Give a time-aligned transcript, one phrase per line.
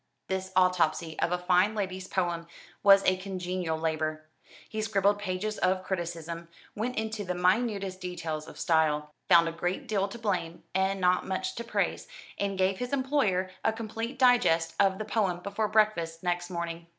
[0.29, 2.47] This autopsy of a fine lady's poem
[2.81, 4.25] was a congenial labour.
[4.67, 9.87] He scribbled pages of criticism, went into the minutest details of style, found a great
[9.87, 12.07] deal to blame and not much to praise,
[12.39, 16.87] and gave his employer a complete digest of the poem before breakfast next morning.